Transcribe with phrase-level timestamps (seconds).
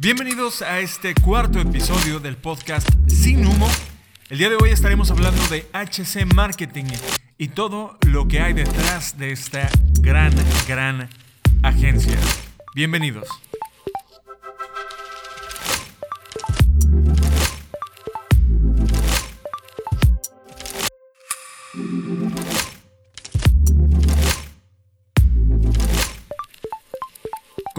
[0.00, 3.66] Bienvenidos a este cuarto episodio del podcast Sin Humo.
[4.30, 6.84] El día de hoy estaremos hablando de HC Marketing
[7.36, 9.68] y todo lo que hay detrás de esta
[10.00, 10.32] gran,
[10.68, 11.08] gran
[11.64, 12.16] agencia.
[12.76, 13.26] Bienvenidos.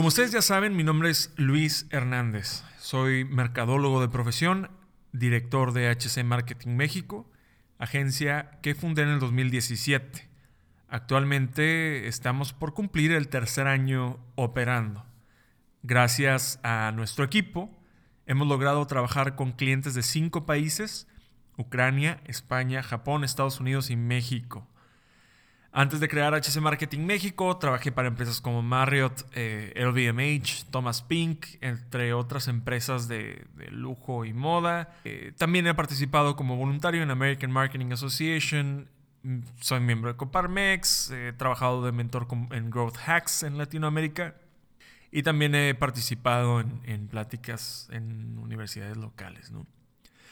[0.09, 2.63] Ustedes ya saben, mi nombre es Luis Hernández.
[2.79, 4.71] Soy mercadólogo de profesión,
[5.11, 7.31] director de HC Marketing México,
[7.77, 10.27] agencia que fundé en el 2017.
[10.87, 15.05] Actualmente estamos por cumplir el tercer año operando.
[15.83, 17.69] Gracias a nuestro equipo,
[18.25, 21.07] hemos logrado trabajar con clientes de cinco países,
[21.55, 24.67] Ucrania, España, Japón, Estados Unidos y México.
[25.71, 31.45] Antes de crear HC Marketing México, trabajé para empresas como Marriott, LVMH, eh, Thomas Pink,
[31.61, 34.95] entre otras empresas de, lujo y moda.
[35.05, 38.89] Eh, también he participado como voluntario en American Marketing Association.
[39.21, 41.11] Mm, soy miembro de Coparmex.
[41.11, 44.35] He trabajado de mentor en Growth Hacks en Latinoamérica.
[45.11, 49.51] Y también he participado en, pláticas en universidades locales.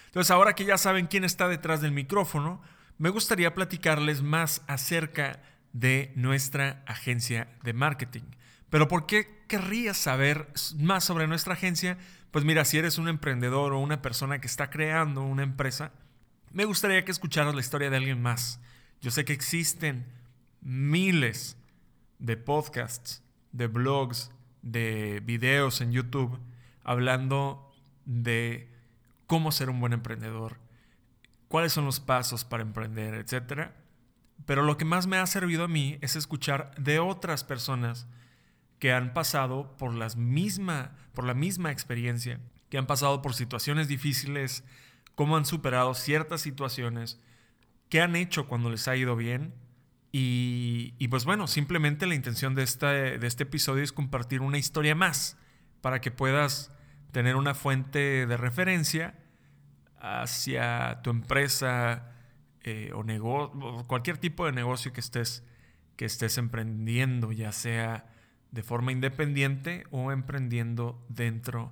[0.07, 2.61] Entonces, ahora que ya saben quién está detrás del micrófono,
[2.97, 5.41] me gustaría platicarles más acerca
[5.73, 8.23] de nuestra agencia de marketing.
[8.69, 11.97] Pero ¿por qué querrías saber más sobre nuestra agencia?
[12.31, 15.91] Pues mira, si eres un emprendedor o una persona que está creando una empresa,
[16.51, 18.59] me gustaría que escucharas la historia de alguien más.
[19.01, 20.05] Yo sé que existen
[20.61, 21.57] miles
[22.19, 24.31] de podcasts, de blogs,
[24.61, 26.39] de videos en YouTube
[26.83, 27.69] hablando
[28.05, 28.69] de
[29.27, 30.57] cómo ser un buen emprendedor,
[31.47, 33.75] cuáles son los pasos para emprender, etcétera.
[34.45, 38.07] Pero lo que más me ha servido a mí es escuchar de otras personas
[38.79, 43.87] que han pasado por, las misma, por la misma experiencia, que han pasado por situaciones
[43.87, 44.63] difíciles,
[45.15, 47.19] cómo han superado ciertas situaciones,
[47.89, 49.53] qué han hecho cuando les ha ido bien.
[50.11, 54.57] Y, y pues bueno, simplemente la intención de este, de este episodio es compartir una
[54.57, 55.37] historia más
[55.81, 56.71] para que puedas
[57.11, 59.15] tener una fuente de referencia
[60.07, 62.11] hacia tu empresa
[62.63, 65.43] eh, o, cualquier tipo de negocio que estés,
[65.95, 68.09] que estés emprendiendo, ya sea
[68.51, 71.71] de forma independiente o emprendiendo dentro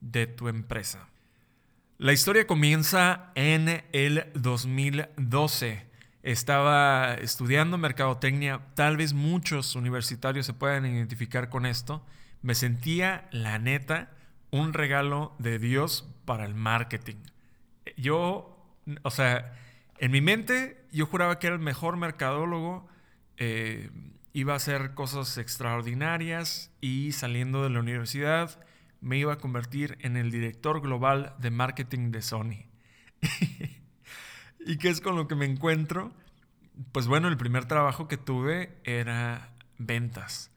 [0.00, 1.08] de tu empresa.
[1.98, 5.86] La historia comienza en el 2012.
[6.22, 12.04] Estaba estudiando mercadotecnia, tal vez muchos universitarios se puedan identificar con esto.
[12.42, 14.10] Me sentía, la neta,
[14.50, 17.16] un regalo de Dios para el marketing
[17.96, 18.56] yo,
[19.02, 19.58] o sea,
[19.98, 22.88] en mi mente yo juraba que era el mejor mercadólogo,
[23.36, 23.90] eh,
[24.32, 28.60] iba a hacer cosas extraordinarias y saliendo de la universidad
[29.00, 32.66] me iba a convertir en el director global de marketing de Sony.
[34.66, 36.12] ¿Y qué es con lo que me encuentro?
[36.90, 40.50] Pues bueno, el primer trabajo que tuve era ventas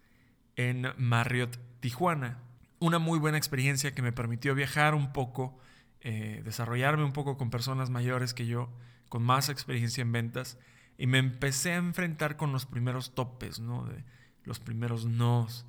[0.55, 2.39] en Marriott, Tijuana.
[2.79, 5.59] Una muy buena experiencia que me permitió viajar un poco
[6.01, 8.69] eh, desarrollarme un poco con personas mayores que yo,
[9.09, 10.57] con más experiencia en ventas,
[10.97, 13.85] y me empecé a enfrentar con los primeros topes, ¿no?
[13.85, 14.03] De
[14.43, 15.65] los primeros nos.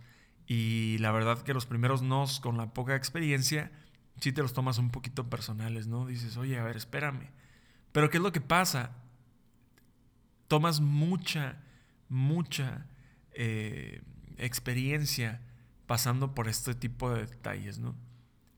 [0.46, 3.70] Y la verdad que los primeros nos con la poca experiencia,
[4.20, 6.06] sí te los tomas un poquito personales, ¿no?
[6.06, 7.30] Dices, oye, a ver, espérame.
[7.92, 8.92] Pero ¿qué es lo que pasa?
[10.46, 11.62] Tomas mucha,
[12.08, 12.86] mucha
[13.32, 14.02] eh,
[14.38, 15.42] experiencia
[15.86, 17.94] pasando por este tipo de detalles, ¿no?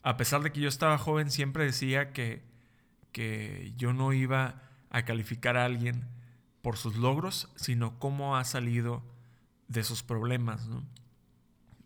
[0.02, 2.42] A pesar de que yo estaba joven, siempre decía que,
[3.12, 6.04] que yo no iba a calificar a alguien
[6.62, 9.02] por sus logros, sino cómo ha salido
[9.68, 10.66] de sus problemas.
[10.66, 10.84] ¿no?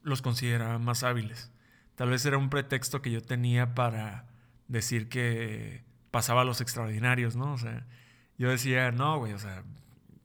[0.03, 1.51] Los consideraba más hábiles.
[1.95, 4.27] Tal vez era un pretexto que yo tenía para
[4.69, 7.53] decir que pasaba los extraordinarios, ¿no?
[7.53, 7.87] O sea,
[8.37, 9.63] yo decía, no, güey, o sea,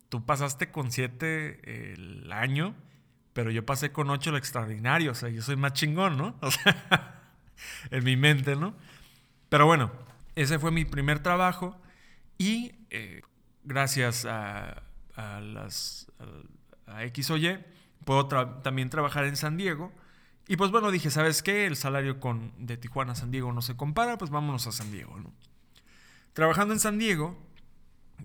[0.09, 2.75] tú pasaste con siete el año,
[3.33, 6.35] pero yo pasé con ocho lo extraordinario, o sea, yo soy más chingón, ¿no?
[6.41, 7.18] O sea,
[7.91, 8.73] en mi mente, ¿no?
[9.49, 9.91] Pero bueno,
[10.35, 11.75] ese fue mi primer trabajo
[12.37, 13.21] y eh,
[13.63, 14.83] gracias a,
[15.15, 16.11] las
[16.87, 17.59] a, X o Y
[18.05, 18.27] puedo
[18.61, 19.91] también trabajar en San Diego.
[20.47, 21.65] Y pues bueno, dije, ¿sabes qué?
[21.65, 24.91] El salario con, de Tijuana a San Diego no se compara, pues vámonos a San
[24.91, 25.31] Diego, ¿no?
[26.33, 27.37] Trabajando en San Diego,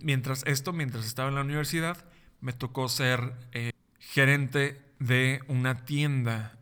[0.00, 2.04] mientras esto, mientras estaba en la universidad,
[2.40, 6.58] me tocó ser eh, gerente de una tienda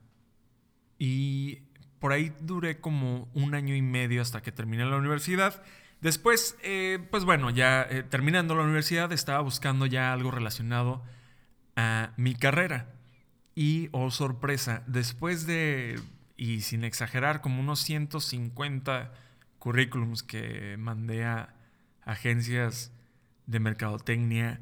[0.99, 1.63] y
[2.03, 5.63] por ahí duré como un año y medio hasta que terminé la universidad.
[6.01, 11.05] Después, eh, pues bueno, ya eh, terminando la universidad estaba buscando ya algo relacionado
[11.77, 12.89] a mi carrera.
[13.55, 16.01] Y, oh sorpresa, después de
[16.37, 19.13] y sin exagerar, como unos 150
[19.61, 21.55] currículums que mandé a
[22.05, 22.91] agencias
[23.47, 24.61] de mercadotecnia,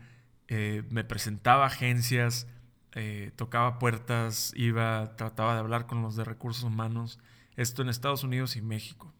[0.48, 2.46] eh, me presentaba agencias,
[2.94, 7.18] eh, tocaba puertas, iba, trataba de hablar con los de recursos humanos,
[7.56, 9.12] esto en Estados Unidos y México.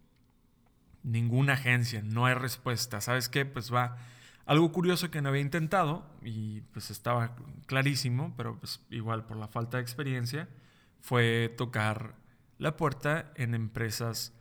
[1.03, 3.01] Ninguna agencia, no hay respuesta.
[3.01, 3.45] ¿Sabes qué?
[3.45, 3.97] Pues va.
[4.45, 7.37] Algo curioso que no había intentado y pues estaba
[7.67, 10.49] clarísimo, pero pues igual por la falta de experiencia,
[11.01, 12.15] fue tocar
[12.59, 14.35] la puerta en empresas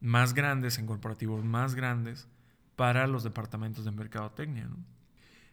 [0.00, 2.28] más grandes, en corporativos más grandes,
[2.76, 4.68] para los departamentos de mercadotecnia.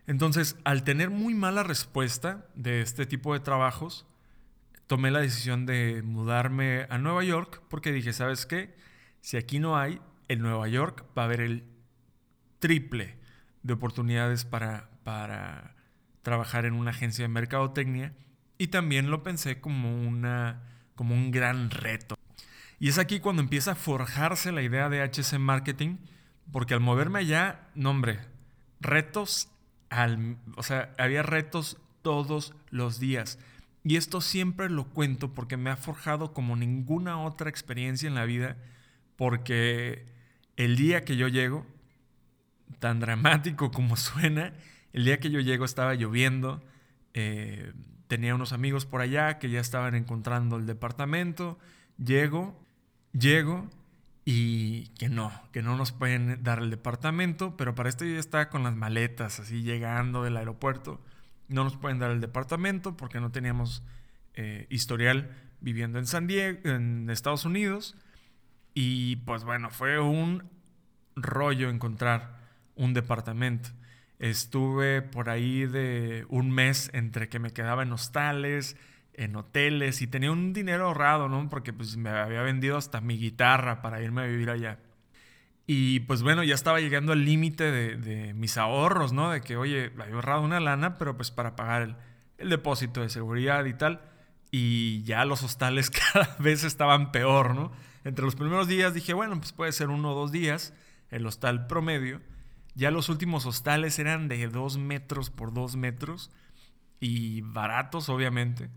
[0.07, 4.05] Entonces, al tener muy mala respuesta de este tipo de trabajos,
[4.87, 8.75] tomé la decisión de mudarme a Nueva York porque dije, ¿sabes qué?
[9.21, 11.63] Si aquí no hay, en Nueva York va a haber el
[12.59, 13.17] triple
[13.61, 15.75] de oportunidades para, para
[16.21, 18.13] trabajar en una agencia de mercadotecnia
[18.57, 20.63] y también lo pensé como, una,
[20.95, 22.15] como un gran reto.
[22.79, 25.97] Y es aquí cuando empieza a forjarse la idea de HC Marketing,
[26.51, 28.19] porque al moverme allá, no hombre,
[28.81, 29.49] retos,
[30.55, 33.39] o sea, había retos todos los días.
[33.83, 38.25] Y esto siempre lo cuento porque me ha forjado como ninguna otra experiencia en la
[38.25, 38.57] vida,
[39.15, 40.05] porque
[40.55, 41.65] el día que yo llego,
[42.79, 44.53] tan dramático como suena,
[44.93, 46.63] el día que yo llego estaba lloviendo,
[47.13, 47.73] eh,
[48.07, 51.57] tenía unos amigos por allá que ya estaban encontrando el departamento,
[51.97, 52.59] llego,
[53.11, 53.69] llego
[54.25, 58.49] y que no, que no nos pueden dar el departamento, pero para esto yo estaba
[58.49, 61.01] con las maletas, así llegando del aeropuerto
[61.47, 63.83] no nos pueden dar el departamento porque no teníamos
[64.33, 65.31] eh, historial
[65.61, 67.95] viviendo en San Diego, en Estados Unidos.
[68.73, 70.49] Y pues bueno, fue un
[71.15, 72.39] rollo encontrar
[72.75, 73.69] un departamento.
[74.19, 78.77] Estuve por ahí de un mes entre que me quedaba en hostales,
[79.15, 81.49] en hoteles y tenía un dinero ahorrado, ¿no?
[81.49, 84.79] Porque pues me había vendido hasta mi guitarra para irme a vivir allá.
[85.65, 89.31] Y pues bueno, ya estaba llegando al límite de, mis ahorros, ¿no?
[89.31, 91.95] De que, oye, había ahorrado una lana, pero pues para pagar
[92.37, 94.01] el, depósito de seguridad y tal.
[94.51, 97.71] Y ya los hostales cada vez estaban peor, ¿no?
[98.03, 100.73] Entre los primeros días dije, bueno, pues puede ser uno o dos días,
[101.09, 102.21] el hostal promedio.
[102.75, 106.31] Ya los últimos hostales eran de dos metros por dos metros
[106.99, 108.69] y baratos, obviamente.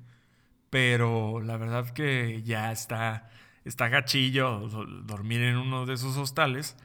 [0.71, 3.31] Pero la verdad que ya está
[3.67, 4.69] está gachillo
[5.03, 6.77] dormir en uno de esos hostales,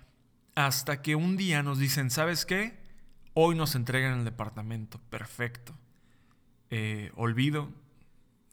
[0.55, 2.79] hasta que un día nos dicen, ¿sabes qué?
[3.35, 5.77] Hoy nos entregan el departamento, perfecto.
[6.71, 7.69] Eh, olvido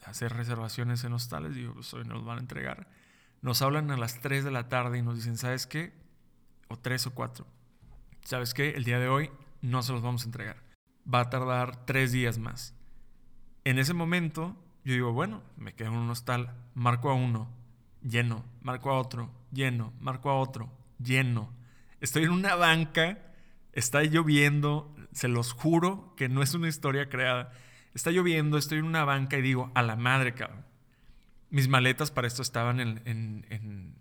[0.05, 2.89] hacer reservaciones en hostales, digo, pues hoy nos van a entregar.
[3.41, 5.95] Nos hablan a las 3 de la tarde y nos dicen, ¿sabes qué?
[6.69, 7.47] O 3 o 4.
[8.25, 8.71] ¿Sabes qué?
[8.71, 9.31] El día de hoy
[9.63, 10.63] no se los vamos a entregar.
[11.13, 12.75] Va a tardar 3 días más.
[13.65, 14.57] En ese momento,
[14.89, 17.55] yo digo, bueno, me quedo en un hostal, marco a uno,
[18.03, 21.53] lleno, marco a otro, lleno, marco a otro, lleno.
[22.01, 23.19] Estoy en una banca,
[23.75, 27.53] está lloviendo, se los juro que no es una historia creada.
[27.93, 30.65] Está lloviendo, estoy en una banca y digo, a la madre, cabrón.
[31.51, 33.95] Mis maletas para esto estaban en,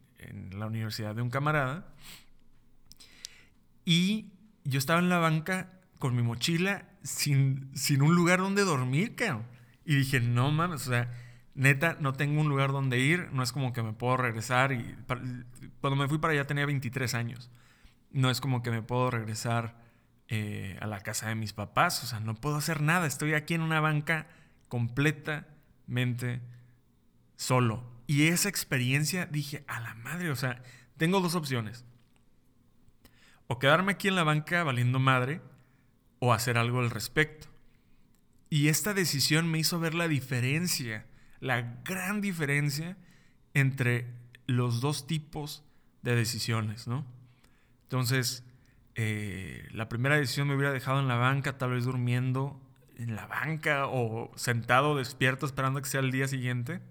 [0.52, 1.94] la universidad de un camarada.
[3.84, 4.32] Y
[4.64, 9.57] yo estaba en la banca con mi mochila sin, sin un lugar donde dormir, cabrón.
[9.88, 11.10] Y dije, no mames, o sea,
[11.56, 14.74] neta, no tengo un lugar donde ir, no es como que me puedo regresar.
[14.74, 14.98] Y
[15.80, 17.50] cuando me fui para allá tenía 23 años.
[18.12, 19.82] No es como que me puedo regresar
[20.28, 23.08] eh, a la casa de mis papás, o sea, no puedo hacer nada.
[23.08, 24.28] Estoy aquí en una banca
[24.68, 26.42] completamente
[27.38, 27.90] solo.
[28.08, 30.62] Y esa experiencia dije, a la madre, o sea,
[30.98, 31.86] tengo dos opciones.
[33.48, 35.40] O quedarme aquí en la banca valiendo madre,
[36.20, 37.48] o hacer algo al respecto.
[38.50, 41.06] Y esta decisión me hizo ver la diferencia
[41.40, 42.98] la gran diferencia
[43.54, 44.08] entre
[44.46, 45.64] los dos tipos
[46.02, 47.06] de decisiones, ¿no?
[47.84, 48.44] Entonces,
[48.96, 52.60] eh, la primera decisión me hubiera dejado en la banca, tal vez durmiendo
[52.98, 56.82] en la banca o sentado despierto esperando que sea el día siguiente.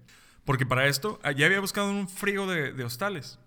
[0.45, 3.39] Porque para esto ya había buscado un frío de, hostales.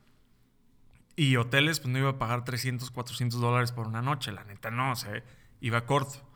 [1.17, 4.33] Y hoteles, pues no iba a pagar 300, 400 dólares por una noche.
[4.33, 5.23] La neta no, o sea,
[5.61, 6.30] iba corto.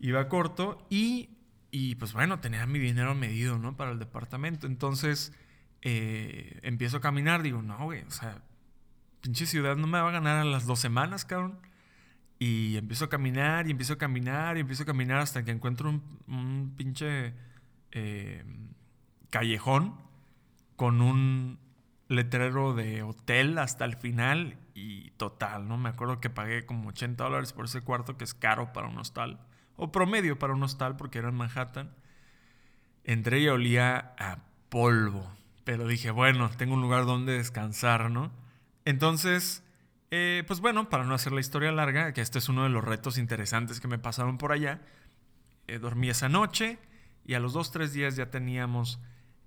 [0.00, 1.30] Iba corto y
[1.70, 3.76] y pues bueno, tenía mi dinero medido, ¿no?
[3.76, 4.66] Para el departamento.
[4.66, 5.32] Entonces
[5.82, 8.42] eh, empiezo a caminar, digo, no, güey, o sea,
[9.20, 11.60] pinche ciudad no me va a ganar a las dos semanas, cabrón.
[12.38, 15.90] Y empiezo a caminar y empiezo a caminar y empiezo a caminar hasta que encuentro
[15.90, 17.34] un, pinche
[17.92, 18.44] eh,
[19.28, 19.94] callejón
[20.76, 21.58] con un
[22.08, 25.76] letrero de hotel hasta el final y total, ¿no?
[25.76, 28.98] Me acuerdo que pagué como 80 dólares por ese cuarto que es caro para un
[28.98, 29.38] hostal
[29.80, 31.90] o promedio para un hostal porque era en Manhattan.
[33.02, 35.26] Entré y olía a polvo,
[35.64, 38.30] pero dije, bueno, tengo un lugar donde descansar, ¿no?
[38.84, 39.64] Entonces,
[40.10, 42.84] eh, pues bueno, para no hacer la historia larga, que este es uno de los
[42.84, 44.82] retos interesantes que me pasaron por allá,
[45.66, 46.78] eh, dormí esa noche
[47.24, 49.00] y a los dos, tres días ya teníamos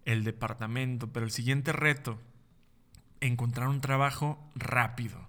[0.03, 2.19] el departamento, pero el siguiente reto,
[3.21, 5.27] encontrar un trabajo rápido,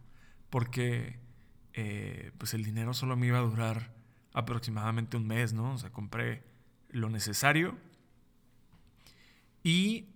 [0.48, 1.18] porque
[1.74, 3.92] eh, pues el dinero solo me iba a durar
[4.34, 5.72] aproximadamente un mes, ¿no?
[5.72, 6.44] O sea, compré
[6.90, 7.78] lo necesario
[9.62, 10.08] y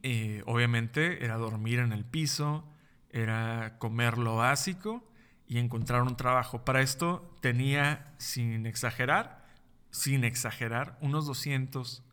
[0.44, 2.68] obviamente era dormir en el piso,
[3.08, 5.10] era comer lo básico
[5.46, 6.66] y encontrar un trabajo.
[6.66, 9.46] Para esto tenía, sin exagerar,
[9.90, 12.04] sin exagerar, unos 200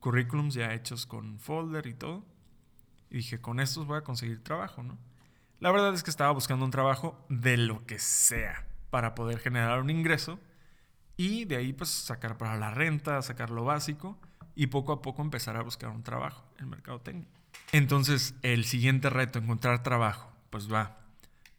[0.00, 2.24] currículums ya hechos con folder y todo.
[3.10, 4.96] Y dije, con estos voy a conseguir trabajo, ¿no?
[5.60, 9.80] La verdad es que estaba buscando un trabajo de lo que sea para poder generar
[9.80, 10.40] un ingreso
[11.22, 14.18] y de ahí pues sacar para la renta, sacar lo básico
[14.56, 17.30] y poco a poco empezar a buscar un trabajo en mercado técnico.
[17.70, 20.98] Entonces, el siguiente reto, encontrar trabajo, pues va.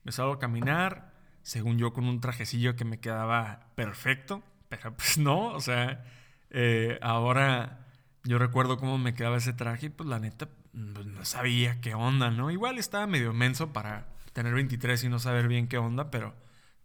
[0.04, 5.18] Me salgo a caminar, según yo con un trajecillo que me quedaba perfecto, pero pues
[5.18, 6.04] no, o sea,
[6.50, 7.88] eh, ahora
[8.26, 11.94] yo recuerdo cómo me quedaba ese traje y pues la neta pues, no sabía qué
[11.94, 12.52] onda, ¿no?
[12.52, 16.36] Igual estaba medio menso para tener 23 y no saber bien qué onda, pero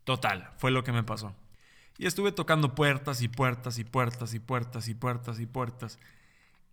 [0.04, 1.34] total, fue lo que me pasó.
[1.98, 5.98] Y estuve tocando puertas y puertas y puertas y puertas y puertas y puertas.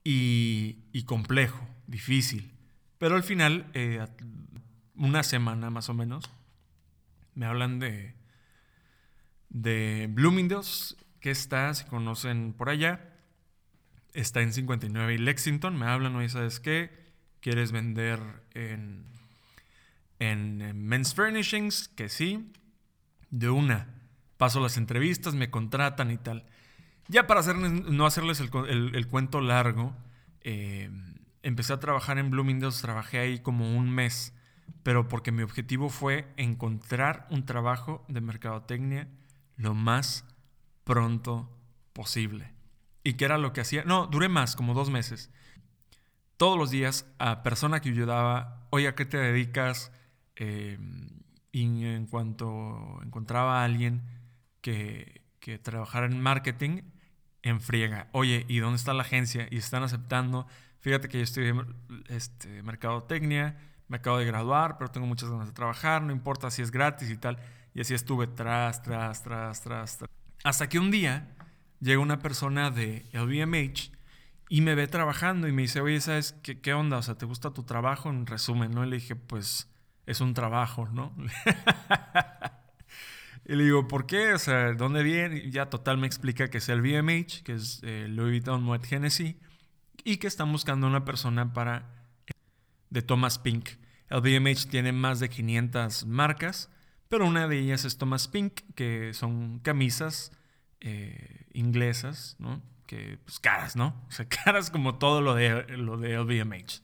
[0.04, 2.54] Y, y complejo, difícil.
[3.00, 4.06] Pero al final, eh,
[4.96, 6.30] una semana más o menos,
[7.34, 8.14] me hablan de,
[9.50, 13.16] de Bloomingdale's, que está, si conocen por allá,
[14.14, 15.78] está en 59 y Lexington.
[15.78, 16.92] Me hablan, oye, ¿sabes qué?
[17.42, 18.20] ¿Quieres vender
[18.54, 19.06] en,
[20.20, 21.90] en, Men's Furnishings?
[21.90, 22.52] Que sí.
[23.30, 23.88] De una.
[24.38, 26.46] Paso las entrevistas, me contratan y tal.
[27.08, 29.96] Ya para hacer, no hacerles el, cuento largo,
[30.42, 30.90] eh,
[31.44, 34.34] empecé a trabajar en Bloomingdale's, trabajé ahí como un mes,
[34.84, 39.08] pero porque mi objetivo fue encontrar un trabajo de mercadotecnia
[39.56, 40.26] lo más
[40.84, 41.50] pronto
[41.94, 42.52] posible.
[43.04, 43.84] ¿Y qué era lo que hacía?
[43.86, 45.30] No, duré más, como dos meses.
[46.38, 49.92] Todos los días a persona que ayudaba, oye, ¿a qué te dedicas?
[50.36, 50.78] Eh,
[51.52, 54.02] y en cuanto encontraba a alguien
[54.66, 56.82] que, que en marketing,
[57.44, 59.48] en friega, oye, ¿y dónde está la agencia?
[59.52, 60.48] Y están aceptando
[60.86, 61.52] fíjate que yo estudié
[62.10, 63.58] este, mercadotecnia,
[63.88, 67.10] me acabo de graduar, pero tengo muchas ganas de trabajar, no importa si es gratis
[67.10, 67.40] y tal.
[67.74, 70.10] Y así estuve tras, tras, tras, tras, tras.
[70.44, 71.36] Hasta que un día
[71.80, 73.92] llega una persona de LVMH
[74.50, 76.98] y me ve trabajando y me dice, oye, ¿sabes qué, qué onda?
[76.98, 78.12] O sea, ¿te gusta tu trabajo?
[78.12, 78.86] En resumen, ¿no?
[78.86, 79.68] Y le dije, pues
[80.06, 81.16] es un trabajo, ¿no?
[83.46, 84.34] y le digo, ¿por qué?
[84.34, 85.38] O sea, ¿dónde viene?
[85.38, 88.92] Y ya total me explica que es el VMH, que es eh, Louis Vuitton Moet
[88.92, 89.40] Hennessy
[90.04, 91.96] y que están buscando una persona para
[92.90, 93.70] de Thomas Pink.
[94.10, 96.70] El BMH tiene más de 500 marcas,
[97.10, 100.32] pero una de ellas es Thomas Pink, que son camisas
[100.82, 102.62] eh, inglesas, ¿no?
[102.86, 104.06] Que, pues caras, ¿no?
[104.08, 106.82] O sea, caras como todo lo de, lo de LVMH.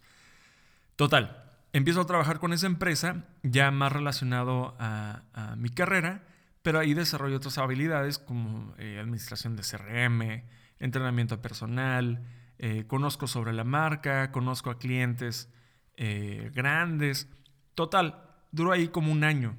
[0.95, 5.23] Total, empiezo a trabajar con esa empresa, ya más relacionado a,
[5.57, 6.23] mi carrera,
[6.61, 10.43] pero ahí desarrollo otras habilidades como eh, administración de CRM,
[10.79, 12.23] entrenamiento personal,
[12.57, 15.49] eh, conozco sobre la marca, conozco a clientes
[15.97, 17.27] eh, grandes.
[17.73, 19.55] Total, duró ahí como un año.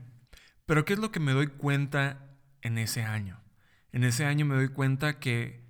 [0.66, 3.40] Pero ¿qué es lo que me doy cuenta en ese año?
[3.90, 5.64] En ese año me doy cuenta que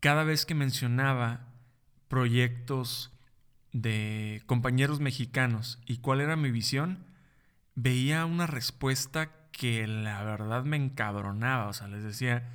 [0.00, 1.52] cada vez que mencionaba
[2.08, 3.12] proyectos
[3.72, 7.04] de compañeros mexicanos y cuál era mi visión,
[7.74, 11.68] veía una respuesta que la verdad me encabronaba.
[11.68, 12.48] O sea, les decía,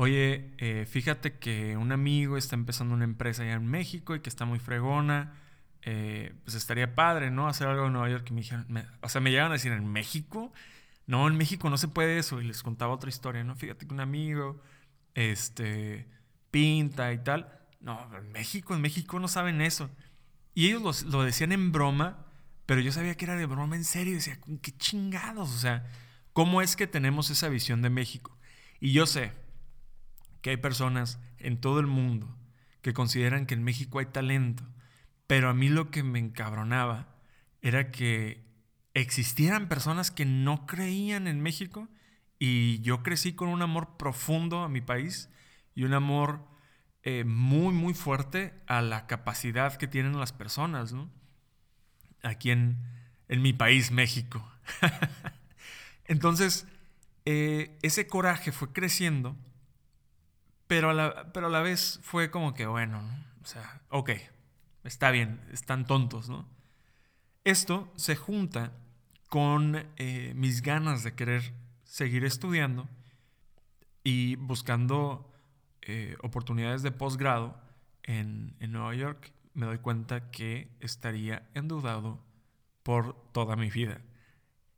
[0.00, 4.30] Oye, eh, fíjate que un amigo está empezando una empresa allá en México y que
[4.30, 5.34] está muy fregona.
[5.82, 7.48] Eh, pues estaría padre, ¿no?
[7.48, 8.26] Hacer algo en Nueva York.
[8.30, 8.66] Y me dijeron,
[9.02, 10.54] o sea, me llegan a decir, ¿en México?
[11.06, 12.40] No, en México no se puede eso.
[12.40, 13.56] Y les contaba otra historia, ¿no?
[13.56, 14.62] Fíjate que un amigo,
[15.12, 16.08] este,
[16.50, 17.52] pinta y tal.
[17.80, 19.90] No, en México, en México no saben eso.
[20.54, 22.24] Y ellos lo, decían en broma,
[22.64, 24.14] pero yo sabía que era de broma en serio.
[24.14, 25.54] Decía, ¿qué chingados?
[25.54, 25.84] O sea,
[26.32, 28.36] ¿cómo es que tenemos esa visión de México?
[28.80, 29.32] Y yo sé,
[30.42, 32.36] que hay personas en todo el mundo
[32.82, 34.64] que consideran que en México hay talento,
[35.26, 37.14] pero a mí lo que me encabronaba
[37.60, 38.44] era que
[38.94, 41.88] existieran personas que no creían en México
[42.38, 45.28] y yo crecí con un amor profundo a mi país
[45.74, 46.48] y un amor
[47.02, 51.10] eh, muy, muy fuerte a la capacidad que tienen las personas, ¿no?
[52.22, 52.78] Aquí en,
[53.28, 54.46] en mi país, México.
[56.10, 56.66] Entonces,
[57.24, 59.36] eh, ese coraje fue creciendo
[60.70, 63.02] pero a la, pero a la vez fue como que, bueno,
[63.42, 64.10] o sea, ok,
[64.84, 66.46] está bien, están tontos, ¿no?
[67.42, 68.70] Esto se junta
[69.28, 71.52] con eh, mis ganas de querer
[71.82, 72.88] seguir estudiando
[74.04, 75.28] y buscando
[75.82, 77.60] eh, oportunidades de posgrado
[78.04, 82.24] en, en Nueva York, me doy cuenta que estaría endeudado
[82.84, 84.00] por toda mi vida.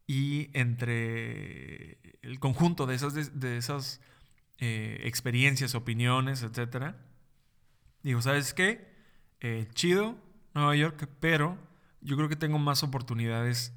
[0.07, 4.01] Y entre el conjunto de esas, de, esas
[4.59, 6.95] eh, experiencias, opiniones, etc.,
[8.03, 8.93] digo, ¿sabes qué?
[9.41, 10.17] Eh, chido,
[10.55, 11.59] Nueva York, pero
[12.01, 13.73] yo creo que tengo más oportunidades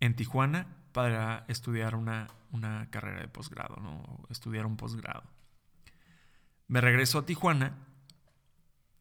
[0.00, 4.26] en Tijuana para estudiar una, una carrera de posgrado, ¿no?
[4.30, 5.22] estudiar un posgrado.
[6.66, 7.76] Me regreso a Tijuana,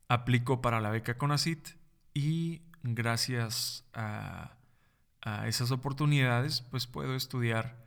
[0.07, 1.69] aplico para la beca CONACIT
[2.13, 4.56] y gracias a,
[5.47, 7.77] esas oportunidades, pues puedo estudiar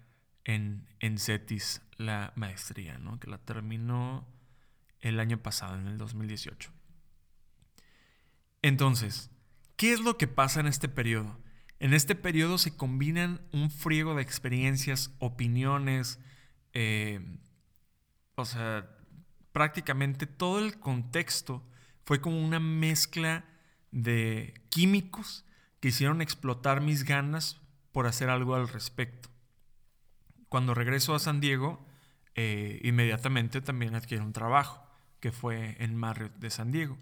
[0.45, 3.19] en, en CETIS la maestría, ¿no?
[3.21, 4.27] que la terminó
[5.01, 6.71] el año pasado, en el 2018.
[8.63, 9.31] Entonces,
[9.77, 11.39] ¿qué es lo que pasa en este periodo?
[11.79, 16.19] En este periodo se combinan un friego de experiencias, opiniones,
[16.75, 17.21] eh,
[18.35, 18.91] o sea,
[19.53, 21.67] prácticamente todo el contexto
[22.05, 23.45] fue como una mezcla
[23.91, 25.45] de químicos
[25.81, 27.61] que hicieron explotar mis ganas
[27.93, 29.29] por hacer algo al respecto.
[30.49, 31.85] Cuando regreso a San Diego,
[32.35, 34.87] eh, inmediatamente también adquiero un trabajo,
[35.21, 36.97] que fue en Marriott de San Diego.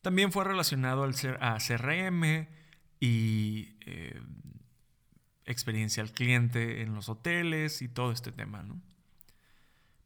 [0.00, 2.48] También fue relacionado al, a CRM,
[3.02, 4.20] y eh,
[5.44, 8.80] experiencia al cliente en los hoteles y todo este tema, ¿no?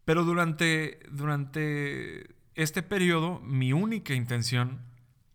[0.06, 4.80] Pero durante, durante este periodo mi única intención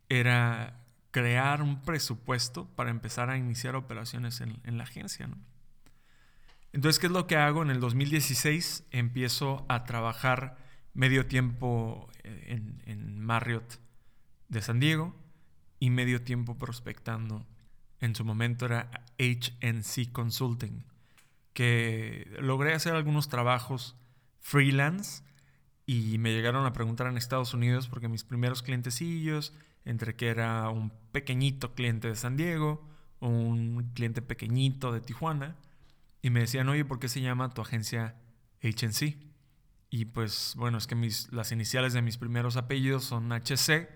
[0.10, 0.81] era
[1.12, 5.38] crear un presupuesto para empezar a iniciar operaciones en, la agencia, ¿no?
[6.74, 7.62] Entonces, ¿qué es lo que hago?
[7.62, 10.58] En el 2016 empiezo a trabajar
[10.94, 13.80] medio tiempo en, en Marriott
[14.48, 15.14] de San Diego
[15.80, 17.46] y medio tiempo prospectando.
[18.00, 18.90] En su momento era
[19.20, 20.86] HNC Consulting,
[21.54, 23.98] que logré hacer algunos trabajos
[24.40, 25.24] freelance
[25.86, 29.54] y me llegaron a preguntar en Estados Unidos porque mis primeros clientecillos,
[29.86, 32.88] entre que era un pequeñito cliente de San Diego,
[33.20, 35.56] un cliente pequeñito de Tijuana,
[36.22, 38.16] y me decían, oye, ¿por qué se llama tu agencia
[38.62, 39.18] HNC?
[39.90, 43.90] Y pues bueno, es que mis, las iniciales de mis primeros apellidos son HC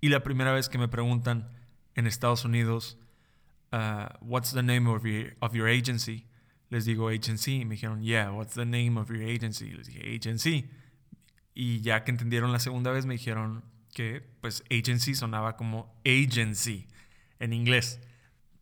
[0.00, 1.50] y la primera vez que me preguntan
[1.94, 2.98] en Estados Unidos,
[3.72, 6.26] uh, what's the name of your, of your agency?
[6.70, 9.70] Les digo agency y me dijeron, yeah, what's the name of your agency?
[9.70, 10.68] Les dije agency.
[11.54, 16.86] Y ya que entendieron la segunda vez me dijeron que pues agency sonaba como agency
[17.38, 18.00] en inglés.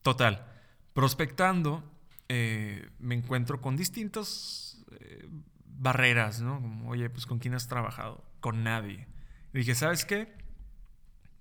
[0.02, 0.46] Total.
[0.92, 1.84] Prospectando
[2.28, 5.28] eh, me encuentro con distintas eh,
[5.64, 6.60] barreras, ¿no?
[6.60, 8.24] Como, oye, pues ¿con quién has trabajado?
[8.40, 9.08] Con nadie.
[9.52, 10.46] Y dije, ¿sabes qué?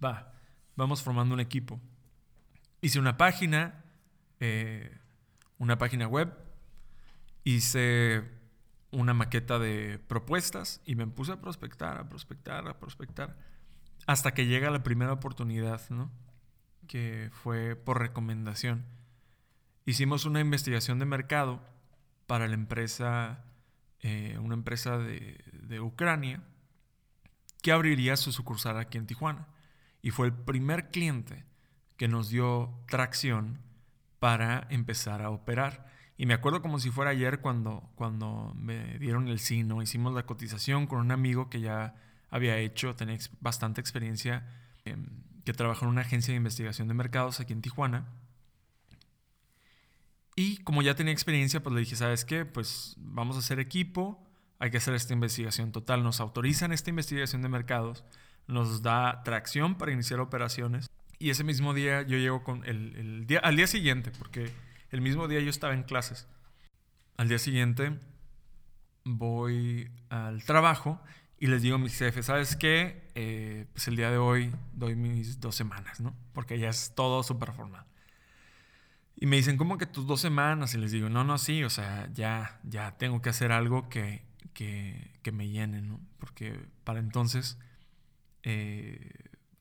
[0.04, 0.34] va,
[0.76, 1.80] vamos formando un equipo.
[2.82, 3.84] Hice una página,
[4.40, 4.98] eh,
[5.58, 6.34] una página web,
[7.44, 8.24] hice
[8.92, 13.36] una maqueta de propuestas y me puse a prospectar, a prospectar, a prospectar,
[14.06, 16.12] hasta que llega la primera oportunidad, ¿no?
[16.88, 18.86] Que fue por recomendación.
[19.86, 21.62] Hicimos una investigación de mercado
[22.28, 23.44] para la empresa,
[24.02, 26.44] eh, una empresa de, Ucrania,
[27.62, 29.48] que abriría su sucursal aquí en Tijuana
[30.02, 31.44] y fue el primer cliente
[31.98, 33.60] que nos dio tracción
[34.20, 35.88] para empezar a operar.
[36.18, 40.26] Y me acuerdo como si fuera ayer cuando, cuando me dieron el sino, hicimos la
[40.26, 41.96] cotización con un amigo que ya
[42.36, 44.48] había hecho, tenía bastante experiencia,
[44.86, 45.06] em,
[45.44, 48.08] que trabajó en una agencia de investigación de mercados aquí en Tijuana.
[50.36, 52.46] Y como ya tenía experiencia, pues le dije, ¿sabes qué?
[52.46, 54.22] Pues vamos a hacer equipo,
[54.60, 58.04] hay que hacer esta investigación total, nos autorizan esta investigación de mercados
[58.48, 60.90] nos da tracción para iniciar operaciones.
[61.18, 64.52] Y ese mismo día yo llego con el, día, al día siguiente, porque
[64.92, 66.28] el mismo día yo estaba en clases.
[67.18, 67.98] Al día siguiente
[69.06, 71.02] voy al trabajo
[71.40, 73.10] y les digo a mis jefes, ¿sabes qué?
[73.16, 76.16] Eh, pues el día de hoy doy mis dos semanas, ¿no?
[76.34, 77.86] Porque ya es todo súper formal.
[79.18, 80.74] Y me dicen, ¿cómo que tus dos semanas?
[80.74, 84.24] Y les digo, no, no, sí, o sea, ya, ya tengo que hacer algo que,
[84.54, 86.00] que, que me llene, ¿no?
[86.20, 87.58] Porque para entonces
[88.44, 89.12] eh,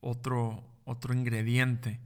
[0.00, 2.00] otro, otro ingrediente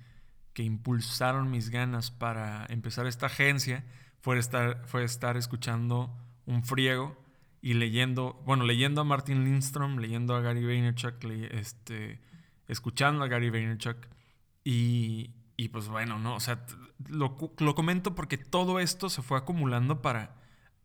[0.55, 3.85] que impulsaron mis ganas para empezar esta agencia
[4.21, 7.17] fue estar, fue estar escuchando un friego
[7.61, 12.21] y leyendo, bueno, leyendo a Martin Lindstrom, leyendo a Gary Vaynerchuk, este,
[12.67, 13.97] escuchando a Gary Vaynerchuk
[14.65, 16.37] y, y pues bueno, ¿no?
[16.37, 16.65] O sea,
[17.09, 20.37] lo, lo, comento porque todo esto se fue acumulando para,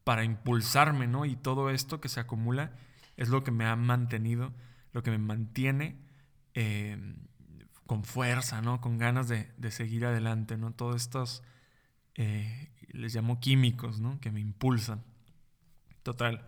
[0.03, 1.25] para impulsarme, ¿no?
[1.25, 2.73] Y todo esto que se acumula
[3.17, 4.53] es lo que me ha mantenido
[4.93, 5.97] lo que me mantiene
[6.53, 6.97] eh,
[7.85, 8.79] con fuerza, ¿no?
[8.79, 10.71] Con ganas de, seguir adelante, ¿no?
[10.71, 11.43] Todos estos,
[12.15, 14.21] eh, les llamo químicos, ¿no?
[14.21, 15.03] Que me impulsan.
[16.03, 16.45] Total,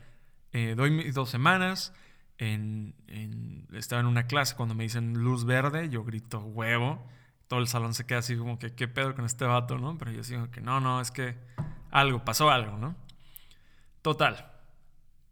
[0.56, 1.94] eh, doy mis dos semanas,
[2.38, 7.06] estaba en una clase cuando me dicen luz verde, yo grito huevo,
[7.50, 9.98] todo el salón se queda así como que, ¿qué pedo con este vato, no?
[9.98, 11.38] Pero yo digo que no, no, es que
[11.92, 12.96] algo, pasó algo, ¿no?
[14.02, 14.54] Total,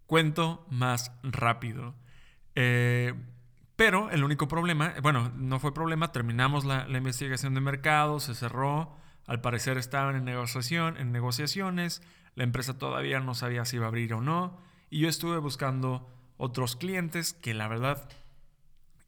[0.08, 1.96] cuento más rápido.
[2.56, 3.14] Eh,
[3.78, 8.98] pero el único problema, bueno, no fue problema, terminamos la, investigación de mercado, se cerró,
[9.26, 12.04] al parecer estaban en negociación, en negociaciones,
[12.36, 14.60] la empresa todavía no sabía si iba a abrir o no,
[14.94, 18.08] y yo estuve buscando otros clientes que la verdad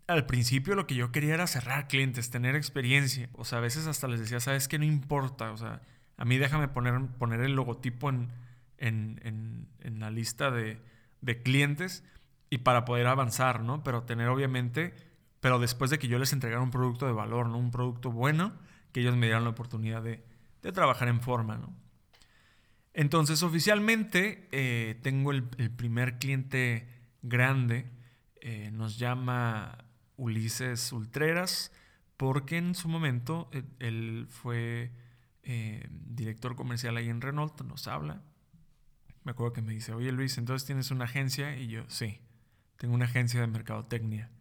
[0.08, 3.30] al principio lo que yo quería era cerrar clientes, tener experiencia.
[3.34, 4.80] O sea, a veces hasta les decía, ¿sabes qué?
[4.80, 5.52] No importa.
[5.52, 5.84] O sea,
[6.18, 8.32] a mí déjame poner, poner el logotipo en,
[8.80, 10.82] en, en, la lista de,
[11.22, 12.04] de, clientes
[12.50, 13.84] y para poder avanzar, ¿no?
[13.84, 14.96] Pero tener obviamente,
[15.40, 17.60] pero después de que yo les entregara un producto de valor, ¿no?
[17.60, 18.54] Un producto bueno,
[18.92, 20.26] que ellos me dieran la oportunidad de,
[20.64, 21.85] de trabajar en forma, ¿no?
[22.98, 26.88] Entonces, oficialmente, eh, tengo el, primer cliente
[27.22, 27.92] grande.
[28.40, 31.74] Eh, nos llama Ulises Ultreras,
[32.16, 34.92] porque en su momento eh, él fue
[36.08, 38.24] director comercial ahí en Renault, nos habla.
[39.24, 42.20] Me acuerdo que me dice, oye Luis, entonces tienes una agencia y yo, sí.
[42.78, 44.32] Tengo una agencia de mercadotecnia,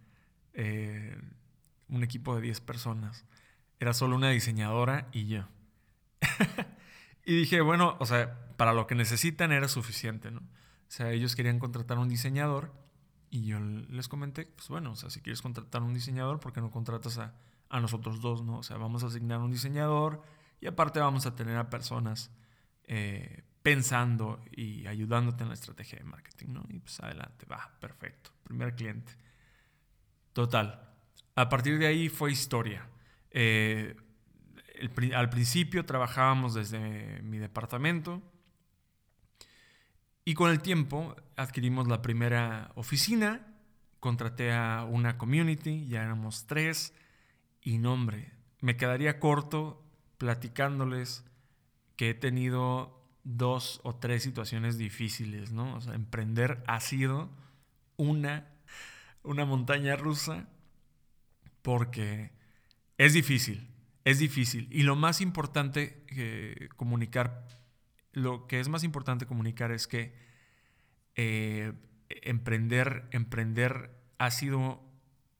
[1.88, 3.26] un equipo de 10 personas.
[3.80, 5.46] Era solo una diseñadora y yo.
[7.26, 10.40] y dije, bueno, o sea, para lo que necesitan era suficiente, ¿no?
[10.40, 12.72] O sea, ellos querían contratar un diseñador
[13.30, 16.60] y yo les comenté, pues bueno, o sea, si quieres contratar un diseñador, ¿por qué
[16.60, 17.34] no contratas a,
[17.68, 18.58] a nosotros dos, ¿no?
[18.58, 20.22] O sea, vamos a asignar un diseñador
[20.60, 22.30] y aparte vamos a tener a personas
[22.84, 26.64] eh, pensando y ayudándote en la estrategia de marketing, ¿no?
[26.68, 28.30] Y pues adelante, va, perfecto.
[28.44, 29.12] Primer cliente.
[30.32, 30.88] Total.
[31.34, 32.86] A partir de ahí fue historia.
[33.30, 33.96] Eh,
[35.14, 38.22] al principio trabajábamos desde mi departamento
[40.24, 43.46] y con el tiempo adquirimos la primera oficina,
[44.00, 46.94] contraté a una community, ya éramos tres
[47.62, 49.82] y nombre, me quedaría corto
[50.18, 51.24] platicándoles
[51.96, 55.76] que he tenido dos o tres situaciones difíciles, ¿no?
[55.76, 57.30] O sea, emprender ha sido
[57.96, 58.48] una,
[59.22, 60.48] una montaña rusa
[61.62, 62.32] porque
[62.98, 63.68] es difícil,
[64.04, 64.68] es difícil.
[64.70, 67.46] Y lo más importante que comunicar,
[68.14, 70.14] lo que es más importante comunicar es que
[71.14, 71.74] eh,
[72.08, 74.82] emprender, emprender ha sido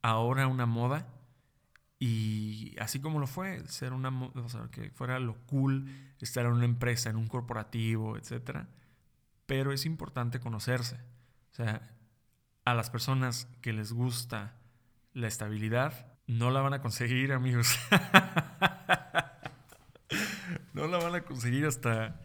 [0.03, 1.09] ahora una moda
[1.99, 5.87] y así como lo fue, ser una, o sea, que fuera lo cool
[6.25, 8.67] estar en una empresa, en un corporativo, etc.
[9.47, 10.97] Pero es importante conocerse.
[11.53, 11.93] O sea,
[12.65, 14.57] a las personas que les gusta
[15.13, 17.79] la estabilidad, no la van a conseguir, amigos.
[20.73, 22.21] no la van a conseguir hasta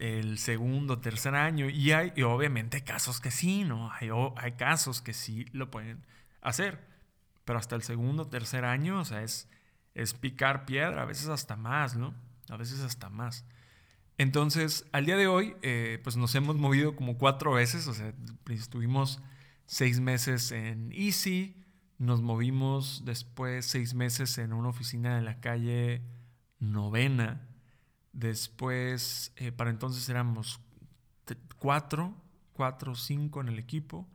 [0.00, 1.68] el segundo, tercer año.
[1.68, 3.92] Y hay, obviamente, casos que sí, ¿no?
[3.92, 6.04] Hay, hay casos que sí lo pueden
[6.40, 6.90] hacer
[7.50, 9.48] pero hasta el segundo, tercer año, o sea, es,
[9.94, 12.14] es picar piedra, a veces hasta más, ¿no?
[12.48, 13.44] A veces hasta más.
[14.18, 18.14] Entonces, al día de hoy, eh, pues nos hemos movido como cuatro veces, o sea,
[18.50, 19.20] estuvimos
[19.66, 21.56] seis meses en Easy,
[21.98, 26.02] nos movimos después seis meses en una oficina de la calle
[26.60, 27.48] Novena,
[28.12, 30.60] después, eh, para entonces éramos
[31.58, 32.14] cuatro,
[32.52, 34.08] cuatro o cinco en el equipo,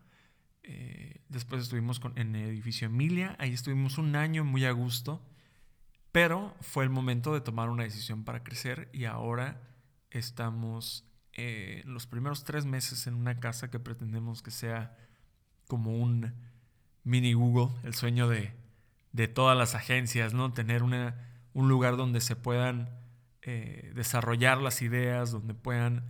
[0.64, 5.22] eh, después estuvimos en el edificio Emilia, ahí estuvimos un año muy a gusto,
[6.12, 9.62] pero fue el momento de tomar una decisión para crecer y ahora
[10.10, 14.98] estamos eh, los primeros tres meses en una casa que pretendemos que sea
[15.68, 16.34] como un
[17.04, 18.54] mini Google, el sueño de,
[19.28, 20.54] todas las agencias, ¿no?
[20.54, 21.16] Tener una,
[21.54, 22.90] un lugar donde se puedan
[23.46, 26.04] eh, desarrollar las ideas, donde puedan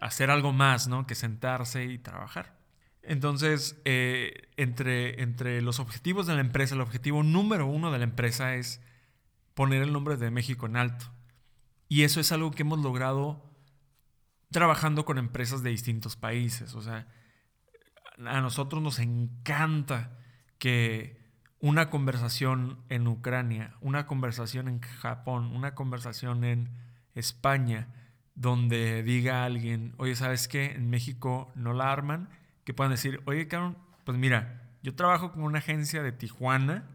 [0.00, 1.06] hacer algo más, ¿no?
[1.06, 2.60] Que sentarse y trabajar.
[3.02, 8.04] Entonces, eh, entre, entre los objetivos de la empresa, el objetivo número uno de la
[8.04, 8.80] empresa es
[9.54, 11.06] poner el nombre de México en alto.
[11.88, 13.50] Y eso es algo que hemos logrado
[14.50, 16.74] trabajando con empresas de distintos países.
[16.74, 17.08] O sea,
[18.26, 20.18] a nosotros nos encanta
[20.58, 21.19] que
[21.60, 26.70] una conversación en Ucrania, una conversación en Japón, una conversación en
[27.14, 27.88] España,
[28.34, 30.72] donde diga alguien, oye, ¿sabes qué?
[30.72, 32.30] En México no la arman
[32.64, 36.88] que puedan decir, oye, cabrón, pues mira, yo trabajo con una agencia de Tijuana,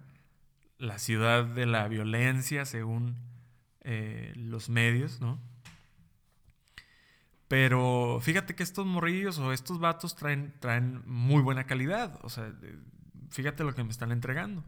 [0.79, 3.15] la ciudad de la violencia según
[3.81, 5.39] eh, los medios, ¿no?
[7.47, 12.19] Pero fíjate que estos morrillos o estos vatos traen, traen muy buena calidad.
[12.23, 12.51] O sea,
[13.35, 14.63] fíjate lo que me están entregando.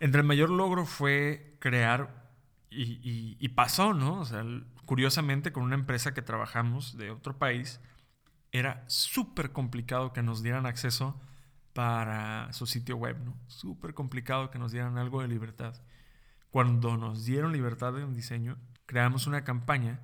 [0.00, 2.28] Entre el mayor logro fue crear,
[2.70, 4.20] y, pasó, ¿no?
[4.20, 4.44] O sea,
[4.84, 7.80] curiosamente con una empresa que trabajamos de otro país,
[8.52, 11.20] era súper complicado que nos dieran acceso
[11.72, 13.36] para su sitio web, ¿no?
[13.46, 15.74] Súper complicado que nos dieran algo de libertad.
[16.50, 20.00] Cuando nos dieron libertad de diseño, creamos una campaña.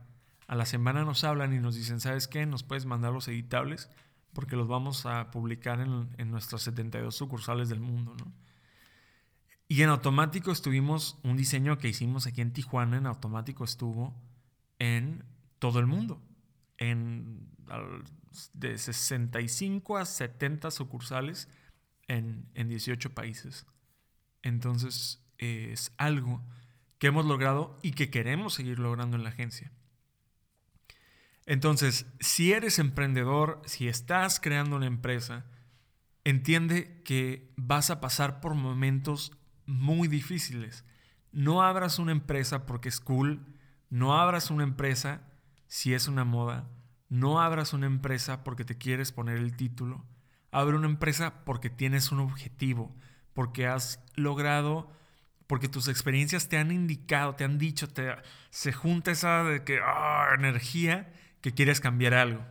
[0.46, 2.46] A la semana nos hablan y nos dicen, ¿sabes qué?
[2.46, 3.90] Nos puedes mandar los editables
[4.34, 8.32] porque los vamos a publicar en, en nuestras 72 sucursales del mundo, ¿no?
[9.66, 14.14] Y en automático estuvimos, un diseño que hicimos aquí en Tijuana, en automático estuvo
[14.78, 15.24] en
[15.58, 16.22] todo el mundo.
[16.76, 17.48] En,
[18.52, 21.48] de 65 a 70 sucursales
[22.08, 23.66] en, en 18 países.
[24.42, 26.42] Entonces es algo
[26.98, 29.72] que hemos logrado y que queremos seguir logrando en la agencia.
[31.46, 35.44] Entonces, si eres emprendedor, si estás creando una empresa,
[36.24, 39.32] entiende que vas a pasar por momentos
[39.66, 40.84] muy difíciles.
[41.32, 43.44] No abras una empresa porque es cool,
[43.90, 45.22] no abras una empresa
[45.66, 46.68] si es una moda,
[47.08, 50.04] no abras una empresa porque te quieres poner el título,
[50.50, 52.94] abre una empresa porque tienes un objetivo,
[53.34, 54.90] porque has logrado,
[55.46, 58.14] porque tus experiencias te han indicado, te han dicho, te,
[58.50, 61.12] se junta esa de que, ah, energía
[61.44, 62.42] que quieres cambiar algo.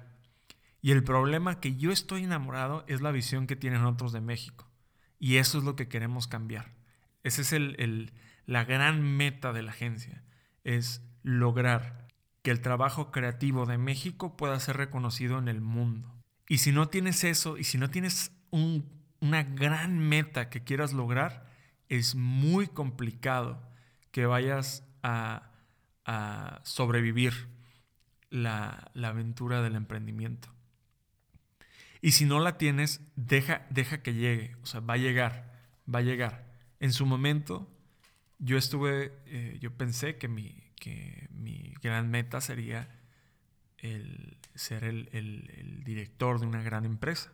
[0.79, 4.69] Y el problema que yo estoy enamorado es la visión que tienen otros de México.
[5.17, 6.75] Y eso es lo que queremos cambiar.
[7.23, 8.13] Esa es el,
[8.45, 10.21] la gran meta de la agencia,
[10.63, 12.07] es lograr
[12.43, 16.13] que el trabajo creativo de México pueda ser reconocido en el mundo.
[16.47, 21.49] Y si no tienes eso, y si no tienes una gran meta que quieras lograr,
[21.89, 23.59] es muy complicado
[24.11, 25.49] que vayas a,
[26.61, 27.49] sobrevivir
[28.33, 30.49] la, aventura del emprendimiento.
[32.01, 35.53] Y si no la tienes, deja, deja que llegue, o sea, va a llegar,
[35.87, 37.69] va a llegar en su momento
[38.39, 42.89] yo estuve, eh, yo pensé que mi, que mi gran meta sería
[43.77, 47.31] el ser el, director de una gran empresa.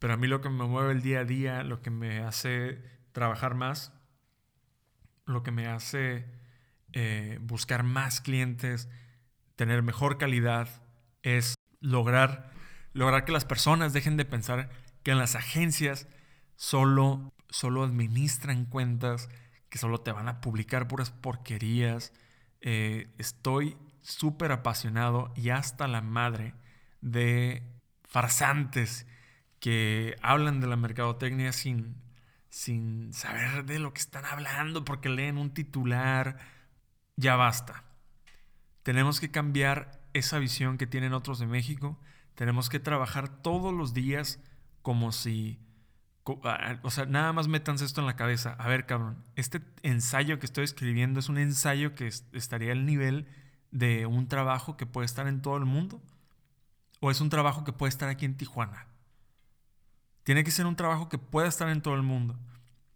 [0.00, 2.82] Pero a mí lo que me mueve el día a día, lo que me hace
[3.12, 3.92] trabajar más,
[5.24, 6.26] lo que me hace
[6.94, 8.88] eh, buscar más clientes,
[9.58, 10.70] tener mejor calidad,
[11.22, 12.50] es lograr,
[12.94, 14.70] lograr que las personas dejen de pensar
[15.02, 16.08] que en las agencias
[16.56, 19.28] solo solo administran cuentas,
[19.68, 22.12] que solo te van a publicar puras porquerías.
[22.60, 26.54] Eh, estoy súper apasionado y hasta la madre
[27.00, 27.62] de
[28.04, 29.06] farsantes
[29.60, 31.96] que hablan de la mercadotecnia sin,
[32.48, 36.38] sin saber de lo que están hablando porque leen un titular.
[37.16, 37.84] Ya basta.
[38.88, 42.00] Tenemos que cambiar esa visión que tienen otros de México.
[42.34, 44.40] Tenemos que trabajar todos los días
[44.80, 45.60] como si
[46.24, 48.56] o sea, nada más métanse esto en la cabeza.
[48.58, 53.26] A ver, cabrón, este ensayo que estoy escribiendo es un ensayo que estaría al nivel
[53.72, 56.00] de un trabajo que puede estar en todo el mundo.
[57.00, 58.86] ¿O es un trabajo que puede estar aquí en Tijuana?
[60.24, 62.38] Tiene que ser un trabajo que pueda estar en todo el mundo.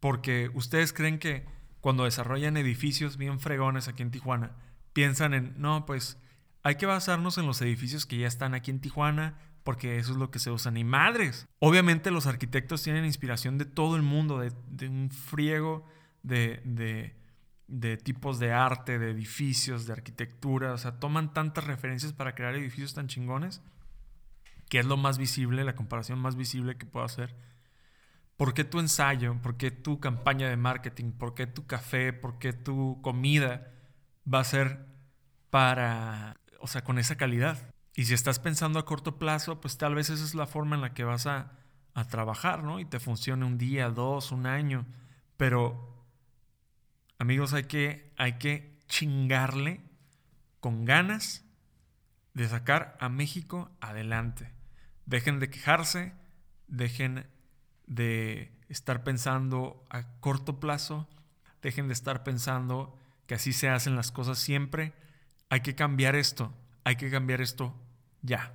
[0.01, 1.45] Porque ustedes creen que
[1.83, 4.53] cuando desarrollan edificios bien fregones aquí en Tijuana,
[4.93, 6.19] piensan en, no, pues
[6.63, 10.19] hay que basarnos en los edificios que ya están aquí en Tijuana, porque eso es
[10.19, 11.47] lo que se usa, ni madres.
[11.59, 15.85] Obviamente los arquitectos tienen inspiración de todo el mundo, de, un friego
[16.23, 16.63] de,
[17.67, 22.55] de, tipos de arte, de edificios, de arquitectura, o sea, toman tantas referencias para crear
[22.55, 23.61] edificios tan chingones,
[24.69, 27.35] que es lo más visible, la comparación más visible que puedo hacer.
[28.37, 29.41] ¿Por qué tu ensayo?
[29.43, 31.13] ¿Por qué tu campaña de marketing?
[31.13, 32.13] ¿Por qué tu café?
[32.13, 33.73] ¿Por qué tu comida
[34.27, 34.87] va a ser
[35.51, 37.73] para, o sea, con esa calidad?
[37.95, 40.83] Y si estás pensando a corto plazo, pues tal vez esa es la forma en
[40.83, 41.53] la que vas a,
[42.09, 42.81] trabajar, ¿no?
[42.81, 44.87] Y te funcione un día, dos, un año.
[45.37, 46.07] Pero,
[47.19, 49.83] amigos, hay que, hay que chingarle
[50.59, 51.45] con ganas
[52.33, 54.55] de sacar a México adelante.
[55.05, 56.15] Dejen de quejarse,
[56.67, 57.27] dejen
[57.87, 61.11] de estar pensando a corto plazo,
[61.61, 62.99] dejen de estar pensando
[63.33, 64.93] que así se hacen las cosas siempre.
[65.49, 66.53] Hay que cambiar esto
[66.85, 67.75] hay que cambiar esto
[68.21, 68.53] ya.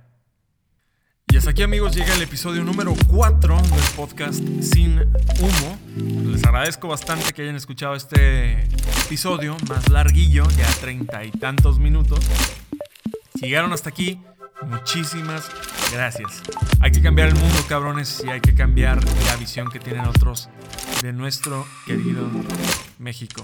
[1.26, 5.00] Y hasta aquí amigos llega el episodio número 4 del podcast Sin
[5.40, 6.30] Humo.
[6.30, 8.68] Les agradezco bastante que hayan escuchado este
[9.04, 12.20] episodio más larguillo, ya treinta y tantos minutos.
[13.34, 14.22] Si llegaron hasta aquí,
[14.62, 15.50] muchísimas
[15.92, 16.40] gracias.
[16.78, 20.48] Hay que cambiar el mundo, cabrones, y hay que cambiar la visión que tienen otros
[21.02, 22.30] de nuestro querido
[23.00, 23.42] México.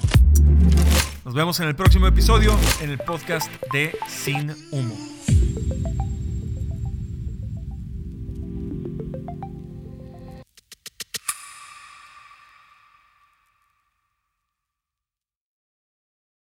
[1.25, 5.13] Nos vemos en el próximo episodio en el podcast de Sin Humo.